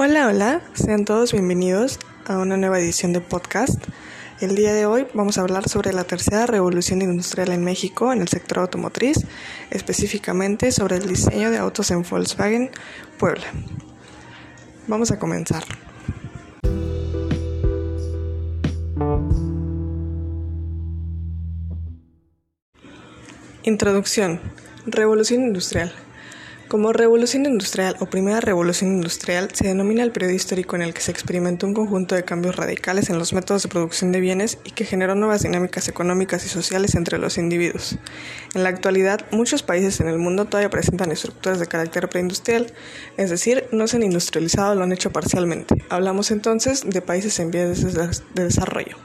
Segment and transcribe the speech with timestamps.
[0.00, 3.82] Hola, hola, sean todos bienvenidos a una nueva edición de podcast.
[4.40, 8.20] El día de hoy vamos a hablar sobre la tercera revolución industrial en México en
[8.20, 9.26] el sector automotriz,
[9.72, 12.70] específicamente sobre el diseño de autos en Volkswagen
[13.18, 13.48] Puebla.
[14.86, 15.64] Vamos a comenzar.
[23.64, 24.40] Introducción.
[24.86, 25.92] Revolución industrial.
[26.68, 31.00] Como revolución industrial o primera revolución industrial se denomina el periodo histórico en el que
[31.00, 34.72] se experimentó un conjunto de cambios radicales en los métodos de producción de bienes y
[34.72, 37.96] que generó nuevas dinámicas económicas y sociales entre los individuos.
[38.54, 42.70] En la actualidad, muchos países en el mundo todavía presentan estructuras de carácter preindustrial,
[43.16, 45.74] es decir, no se han industrializado o lo han hecho parcialmente.
[45.88, 48.98] Hablamos entonces de países en vías de desarrollo.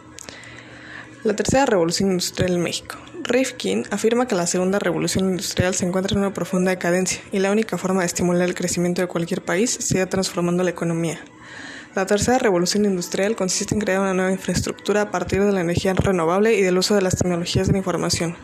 [1.23, 2.97] La tercera revolución industrial en México.
[3.23, 7.51] Rifkin afirma que la segunda revolución industrial se encuentra en una profunda decadencia y la
[7.51, 11.19] única forma de estimular el crecimiento de cualquier país sería transformando la economía.
[11.95, 15.93] La tercera revolución industrial consiste en crear una nueva infraestructura a partir de la energía
[15.93, 18.35] renovable y del uso de las tecnologías de la información.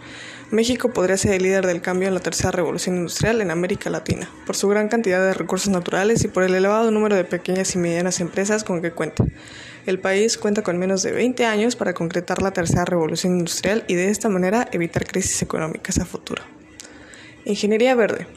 [0.51, 4.29] México podría ser el líder del cambio en la tercera revolución industrial en América Latina,
[4.45, 7.79] por su gran cantidad de recursos naturales y por el elevado número de pequeñas y
[7.79, 9.25] medianas empresas con que cuenta.
[9.87, 13.95] El país cuenta con menos de 20 años para concretar la tercera revolución industrial y
[13.95, 16.43] de esta manera evitar crisis económicas a futuro.
[17.45, 18.27] Ingeniería verde.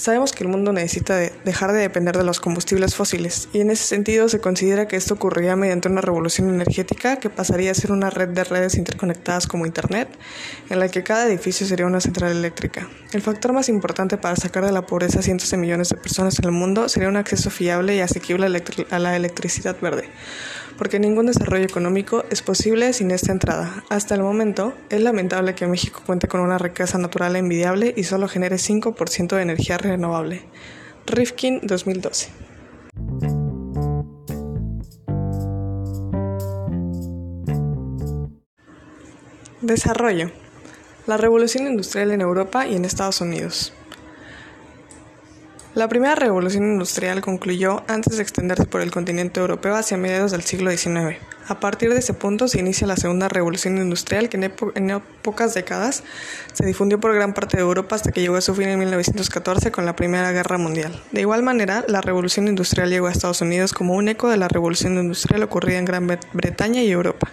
[0.00, 3.84] Sabemos que el mundo necesita dejar de depender de los combustibles fósiles y en ese
[3.84, 8.08] sentido se considera que esto ocurriría mediante una revolución energética que pasaría a ser una
[8.08, 10.08] red de redes interconectadas como Internet,
[10.70, 12.88] en la que cada edificio sería una central eléctrica.
[13.12, 16.38] El factor más importante para sacar de la pobreza a cientos de millones de personas
[16.38, 20.08] en el mundo sería un acceso fiable y asequible a la electricidad verde
[20.80, 23.84] porque ningún desarrollo económico es posible sin esta entrada.
[23.90, 28.28] Hasta el momento, es lamentable que México cuente con una riqueza natural envidiable y solo
[28.28, 30.40] genere 5% de energía renovable.
[31.04, 32.30] Rifkin 2012.
[39.60, 40.30] Desarrollo.
[41.06, 43.74] La revolución industrial en Europa y en Estados Unidos.
[45.72, 50.42] La primera revolución industrial concluyó antes de extenderse por el continente europeo hacia mediados del
[50.42, 51.16] siglo XIX.
[51.46, 54.36] A partir de ese punto se inicia la segunda revolución industrial que
[54.74, 56.02] en, pocas décadas
[56.52, 59.70] se difundió por gran parte de Europa hasta que llegó a su fin en 1914
[59.70, 61.00] con la Primera Guerra Mundial.
[61.12, 64.48] De igual manera, la revolución industrial llegó a Estados Unidos como un eco de la
[64.48, 67.30] revolución industrial ocurrida en Gran Bretaña y Europa.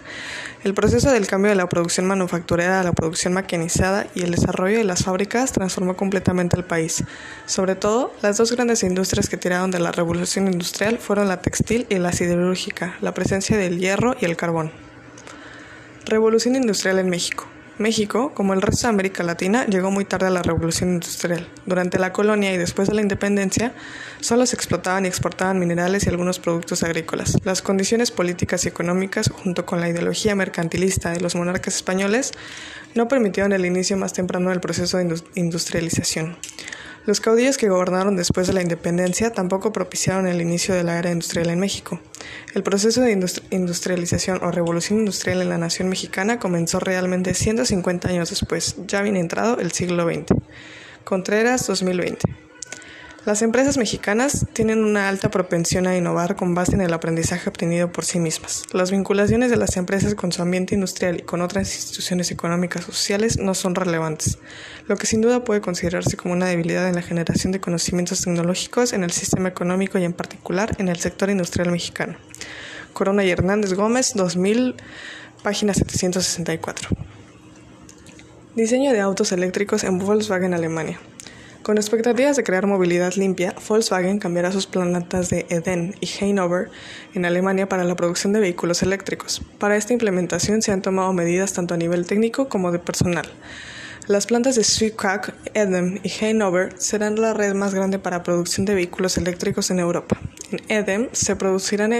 [0.64, 4.78] El proceso del cambio de la producción manufacturera a la producción maquinizada y el desarrollo
[4.78, 7.04] de las fábricas transformó completamente al país.
[7.46, 11.86] Sobre todo, las dos grandes industrias que tiraron de la revolución industrial fueron la textil
[11.88, 14.72] y la siderúrgica, la presencia del hierro y el carbón.
[16.06, 17.46] Revolución industrial en México.
[17.78, 21.48] México, como el resto de América Latina, llegó muy tarde a la revolución industrial.
[21.64, 23.72] Durante la colonia y después de la independencia,
[24.20, 27.38] solo se explotaban y exportaban minerales y algunos productos agrícolas.
[27.44, 32.32] Las condiciones políticas y económicas, junto con la ideología mercantilista de los monarcas españoles,
[32.94, 36.36] no permitieron el inicio más temprano del proceso de industrialización.
[37.06, 41.10] Los caudillos que gobernaron después de la independencia tampoco propiciaron el inicio de la era
[41.10, 42.00] industrial en México.
[42.54, 43.12] El proceso de
[43.50, 49.16] industrialización o revolución industrial en la nación mexicana comenzó realmente 150 años después, ya bien
[49.16, 50.34] entrado el siglo XX.
[51.04, 52.47] Contreras 2020.
[53.24, 57.90] Las empresas mexicanas tienen una alta propensión a innovar con base en el aprendizaje obtenido
[57.92, 58.62] por sí mismas.
[58.72, 63.36] Las vinculaciones de las empresas con su ambiente industrial y con otras instituciones económicas sociales
[63.36, 64.38] no son relevantes,
[64.86, 68.92] lo que sin duda puede considerarse como una debilidad en la generación de conocimientos tecnológicos
[68.92, 72.16] en el sistema económico y en particular en el sector industrial mexicano.
[72.92, 74.76] Corona y Hernández Gómez, 2000,
[75.42, 76.88] página 764.
[78.54, 80.98] Diseño de autos eléctricos en Volkswagen, Alemania.
[81.68, 86.70] Con expectativas de crear movilidad limpia, Volkswagen cambiará sus plantas de Eden y Hanover
[87.12, 89.42] en Alemania para la producción de vehículos eléctricos.
[89.58, 93.26] Para esta implementación se han tomado medidas tanto a nivel técnico como de personal.
[94.06, 95.20] Las plantas de Zwickau,
[95.52, 100.18] Eden y Hanover serán la red más grande para producción de vehículos eléctricos en Europa.
[100.50, 101.92] En Eden se producirán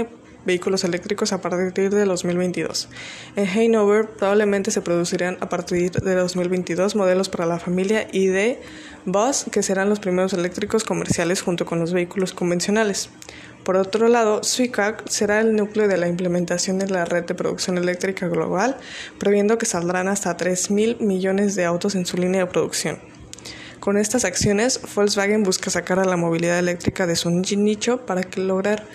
[0.49, 2.89] vehículos eléctricos a partir de 2022.
[3.37, 8.61] En Hanover probablemente se producirán a partir de 2022 modelos para la familia de
[9.05, 13.11] Bus, que serán los primeros eléctricos comerciales junto con los vehículos convencionales.
[13.62, 17.77] Por otro lado, Zwickau será el núcleo de la implementación de la red de producción
[17.77, 18.79] eléctrica global,
[19.19, 22.99] previendo que saldrán hasta 3.000 millones de autos en su línea de producción.
[23.81, 28.87] Con estas acciones, Volkswagen busca sacar a la movilidad eléctrica de su nicho para lograr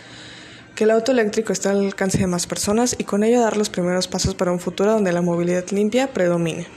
[0.75, 3.70] que el auto eléctrico esté al alcance de más personas y con ello dar los
[3.70, 6.68] primeros pasos para un futuro donde la movilidad limpia predomine.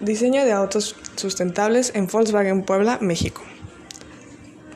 [0.00, 3.42] Diseño de autos sustentables en Volkswagen Puebla, México.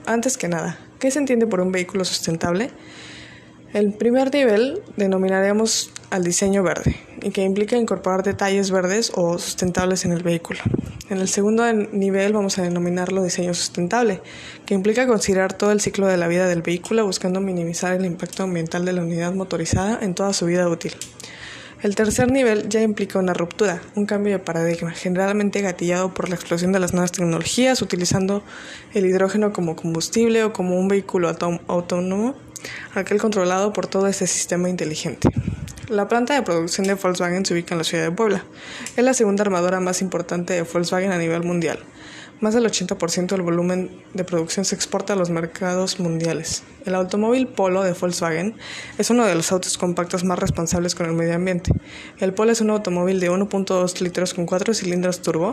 [0.07, 2.71] Antes que nada, ¿Qué se entiende por un vehículo sustentable?
[3.75, 6.97] El primer nivel denominaremos al diseño verde,
[7.31, 10.61] que implica incorporar detalles verdes o sustentables en el vehículo.
[11.11, 14.21] En el segundo nivel vamos a denominarlo diseño sustentable,
[14.67, 18.43] que implica considerar todo el ciclo de la vida del vehículo buscando minimizar el impacto
[18.43, 20.93] ambiental de la unidad motorizada en toda su vida útil.
[21.83, 26.35] El tercer nivel ya implica una ruptura, un cambio de paradigma, generalmente gatillado por la
[26.35, 28.43] explosión de las nuevas tecnologías, utilizando
[28.95, 31.31] el hidrógeno como combustible o como un vehículo
[31.67, 32.35] autónomo
[32.95, 35.29] aquel controlado por todo este sistema inteligente.
[35.89, 38.43] La planta de producción de Volkswagen se ubica en la ciudad de Puebla.
[38.97, 41.79] Es la segunda armadora más importante de Volkswagen a nivel mundial.
[42.41, 46.63] Más del 80% del volumen de producción se exporta a los mercados mundiales.
[46.85, 48.55] El automóvil Polo de Volkswagen
[48.99, 51.71] es uno de los autos compactos más responsables con el medio ambiente.
[52.19, 55.53] El Polo es un automóvil de 1.2 litros con 4 cilindros turbo.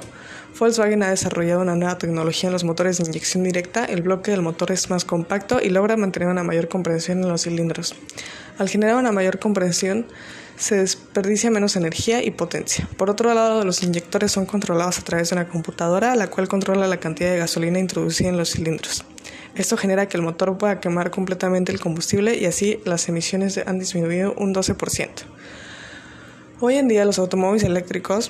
[0.57, 3.85] Volkswagen ha desarrollado una nueva tecnología en los motores de inyección directa.
[3.85, 7.43] El bloque del motor es más compacto y logra mantener una mayor comprensión en los
[7.43, 7.95] cilindros.
[8.61, 10.05] Al generar una mayor comprensión,
[10.55, 12.87] se desperdicia menos energía y potencia.
[12.95, 16.87] Por otro lado, los inyectores son controlados a través de una computadora, la cual controla
[16.87, 19.03] la cantidad de gasolina introducida en los cilindros.
[19.55, 23.79] Esto genera que el motor pueda quemar completamente el combustible y así las emisiones han
[23.79, 25.09] disminuido un 12%.
[26.59, 28.29] Hoy en día los automóviles eléctricos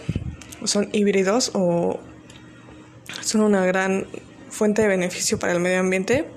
[0.63, 1.99] son híbridos o
[3.19, 4.07] son una gran
[4.51, 6.27] fuente de beneficio para el medio ambiente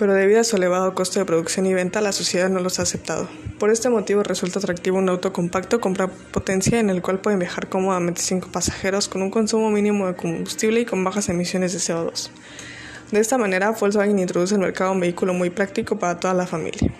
[0.00, 2.84] pero debido a su elevado costo de producción y venta, la sociedad no los ha
[2.84, 3.28] aceptado.
[3.58, 7.68] Por este motivo resulta atractivo un auto compacto con potencia en el cual pueden viajar
[7.68, 12.30] cómodamente cinco pasajeros con un consumo mínimo de combustible y con bajas emisiones de CO2.
[13.10, 16.90] De esta manera, Volkswagen introduce al mercado un vehículo muy práctico para toda la familia.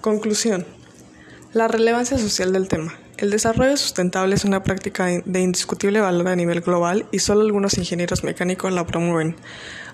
[0.00, 0.64] Conclusión.
[1.52, 2.99] La relevancia social del tema.
[3.20, 7.76] El desarrollo sustentable es una práctica de indiscutible valor a nivel global y solo algunos
[7.76, 9.36] ingenieros mecánicos la promueven.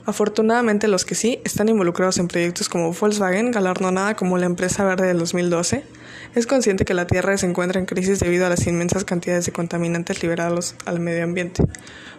[0.04, 5.08] Afortunadamente los que sí están involucrados en proyectos como Volkswagen, galardonada como la empresa verde
[5.08, 5.82] del 2012,
[6.36, 9.50] es consciente que la Tierra se encuentra en crisis debido a las inmensas cantidades de
[9.50, 11.64] contaminantes liberados al medio ambiente.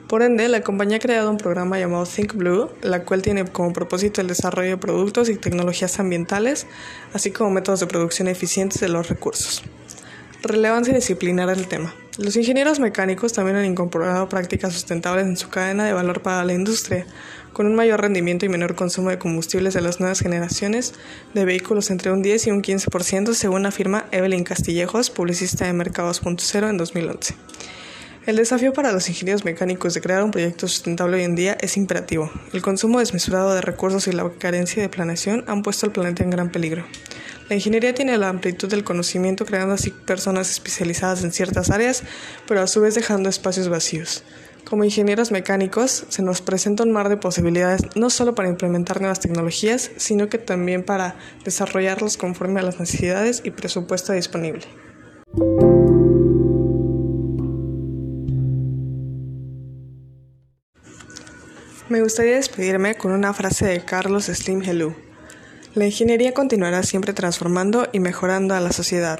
[0.10, 3.72] Por ende, la compañía ha creado un programa llamado Think Blue, la cual tiene como
[3.72, 6.68] propósito el desarrollo de productos y tecnologías ambientales,
[7.14, 9.64] así como métodos de producción eficientes de los recursos.
[10.48, 11.94] Relevancia disciplinar del tema.
[12.18, 16.54] Los ingenieros mecánicos también han incorporado prácticas sustentables en su cadena de valor para la
[16.54, 17.06] industria,
[17.52, 20.94] con un mayor rendimiento y menor consumo de combustibles de las nuevas generaciones
[21.34, 26.70] de vehículos entre un 10 y un 15%, según afirma Evelyn Castillejos, publicista de Mercados.0
[26.70, 27.36] en 2011.
[28.26, 31.76] El desafío para los ingenieros mecánicos de crear un proyecto sustentable hoy en día es
[31.76, 32.32] imperativo.
[32.54, 36.30] El consumo desmesurado de recursos y la carencia de planeación han puesto al planeta en
[36.30, 36.86] gran peligro.
[37.50, 42.04] La ingeniería tiene la amplitud del conocimiento creando así personas especializadas en ciertas áreas,
[42.46, 44.24] pero a su vez dejando espacios vacíos.
[44.66, 49.22] Como ingenieros mecánicos, se nos presenta un mar de posibilidades no solo para implementar nuevas
[49.22, 51.16] tecnologías, sino que también para
[51.46, 54.66] desarrollarlos conforme a las necesidades y presupuesto disponible.
[61.88, 65.07] Me gustaría despedirme con una frase de Carlos Slim Helú.
[65.76, 69.20] La ingeniería continuará siempre transformando y mejorando a la sociedad.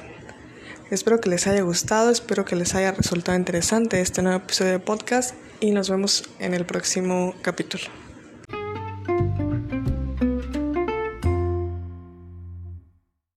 [0.90, 4.78] Espero que les haya gustado, espero que les haya resultado interesante este nuevo episodio de
[4.78, 8.07] podcast y nos vemos en el próximo capítulo.